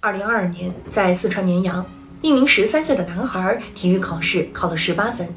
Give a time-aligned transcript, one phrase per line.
[0.00, 1.84] 二零二二年，在四川绵阳，
[2.22, 5.28] 一名十三岁的男孩体育考试考了十八分，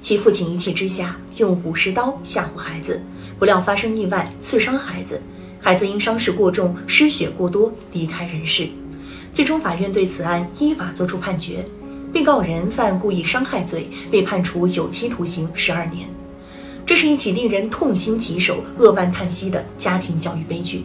[0.00, 3.00] 其父亲一气之下用武士刀吓唬孩子，
[3.38, 5.22] 不料发生意外，刺伤孩子，
[5.60, 8.68] 孩子因伤势过重、失血过多离开人世。
[9.32, 11.64] 最终，法院对此案依法作出判决，
[12.12, 16.08] 被告人犯故意伤害罪，被判处有期徒刑十二年。
[16.84, 20.84] 这是一起令人痛心疾首、扼腕叹息的家庭教育悲剧。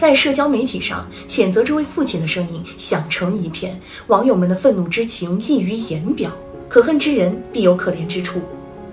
[0.00, 6.30] 在社交媒体上，谴责这位父亲的声音响成一片，网友们的愤怒之情溢于言表。
[6.70, 8.40] 可恨之人必有可怜之处。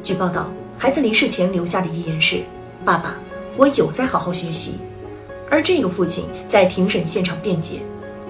[0.04, 2.42] 据报道，孩子离世前留下的遗言是
[2.84, 3.18] ：“爸爸，
[3.56, 4.80] 我有在好好学习。”
[5.50, 7.80] 而这个父亲在庭审现场辩解：“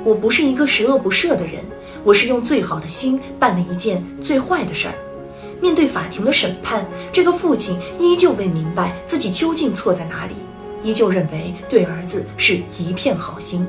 [0.05, 1.65] 我不是一个十恶不赦的人，
[2.03, 4.93] 我是用最好的心办了一件最坏的事儿。”
[5.59, 10.33] 面对法庭的审判，这个父亲依旧未明白自己究竟错在哪里。
[10.87, 13.67] 依旧认为对儿子是一片好心，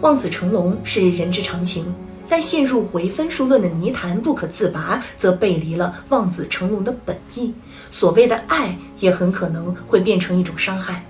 [0.00, 1.94] 望子成龙是人之常情，
[2.28, 7.54] 但陷入唯分数论的泥潭不可自拔，则背离了望子成龙的本意。
[7.88, 11.04] 所谓的爱，也很可能会变成一种伤害。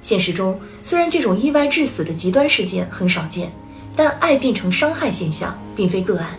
[0.00, 3.52] 现实中，虽然这种意外致死的极端事件很少见，
[3.94, 6.30] 但爱变成伤害现象并非个案，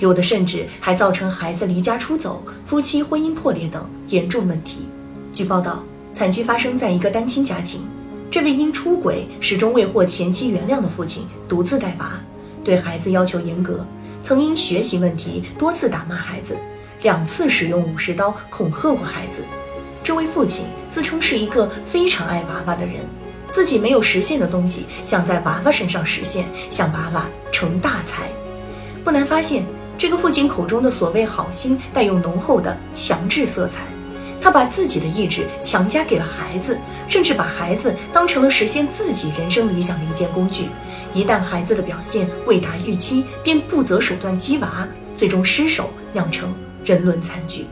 [0.00, 4.88] 有的甚至还造成孩子离家出走、夫妻婚姻破裂等严重问题。
[5.32, 5.84] 据报道。
[6.16, 7.82] 惨剧发生在一个单亲家庭，
[8.30, 12.18] 这位因出轨始终未获前妻原谅的父亲独自带娃，
[12.64, 13.86] 对孩子要求严格，
[14.22, 16.56] 曾因学习问题多次打骂孩子，
[17.02, 19.44] 两次使用武士刀恐吓过孩子。
[20.02, 22.94] 这位父亲自称是一个非常爱娃娃的人，
[23.50, 28.22] 自己没有实现的东西想在娃娃身上实现，向娃娃成大才。
[29.04, 29.66] 不难发现，
[29.98, 33.82] 这个父亲口中的所谓好心带有浓厚的强制色彩。
[34.46, 40.66] 他把自己的意志强加给了孩子，甚至把孩子当成了实现自己人生理想的一件工具。
[41.12, 44.86] 一旦孩子的表现未达预期，便不择手段激娃，
[45.16, 47.66] 最终失手酿成人伦惨剧。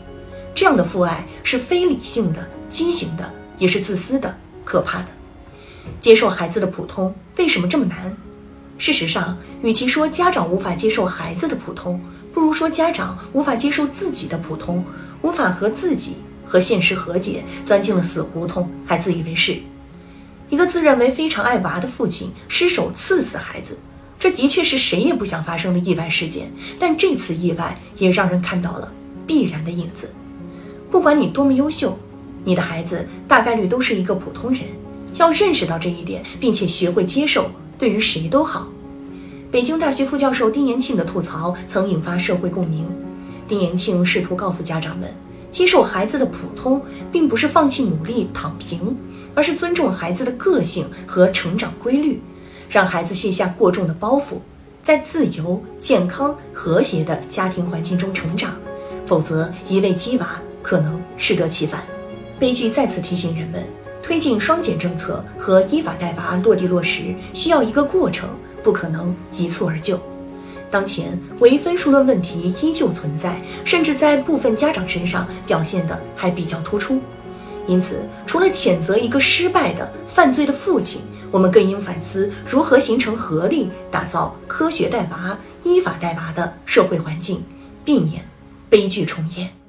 [0.52, 5.06] 这样的父爱是非理性的、畸形的，也是自私的、可怕的。
[6.00, 8.12] 接受孩子的普通为什么这么难？
[8.78, 12.00] 事实上，与其说家长无法接受孩子的普通，
[12.32, 14.84] 不如说家长无法接受自己的普通，
[15.22, 16.16] 无法和自己。
[16.54, 19.56] 和现实和解，钻进了死胡同，还自以为是。
[20.48, 23.76] 一个自认为非常爱娃的父亲失手刺死孩子，
[24.20, 26.52] 这的确是谁也不想发生的意外事件。
[26.78, 28.92] 但这次意外也让人看到了
[29.26, 30.14] 必然的影子。
[30.92, 31.98] 不管你多么优秀，
[32.44, 34.60] 你的孩子大概率都是一个普通人。
[35.16, 38.68] 要认识到这一点，并且学会接受，对于谁都好。
[39.50, 42.88] 北京大学副教授丁延庆的吐槽曾引发社会共鸣。
[43.48, 45.12] 丁延庆试图告诉家长们。
[45.54, 46.82] 接受孩子的普通，
[47.12, 48.96] 并不是放弃努力躺平，
[49.36, 52.20] 而是尊重孩子的个性和成长规律，
[52.68, 54.40] 让孩子卸下过重的包袱，
[54.82, 58.52] 在自由、健康、和谐的家庭环境中成长。
[59.06, 61.84] 否则，一味鸡娃可能适得其反。
[62.36, 63.62] 悲剧再次提醒人们，
[64.02, 68.28] 推进双减政策和依法带娃落地落实需要一个过程，
[68.60, 70.00] 不可能一蹴而就。
[70.74, 77.00] 当前唯分数论问题依旧存在，甚至在部分家长身上表现的还比较突出。
[77.68, 87.40] 因此，除了谴责一个失败的犯罪的父亲，我们更应反思如何形成合力打造科学带娃、依法带娃的社会环境，
[87.84, 88.28] 避免
[88.68, 89.63] 悲剧重演。